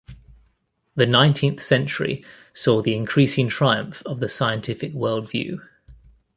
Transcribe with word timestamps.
The 0.95 1.05
nineteenth 1.05 1.61
century 1.61 2.25
saw 2.55 2.81
the 2.81 2.95
increasing 2.95 3.47
triumph 3.49 4.01
of 4.07 4.19
the 4.19 4.29
scientific 4.29 4.93
worldview. 4.93 5.59